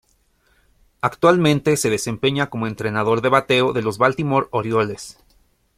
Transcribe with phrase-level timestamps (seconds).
[1.01, 5.19] Actualmente se desempeña como entrenador de bateo de los Baltimore Orioles.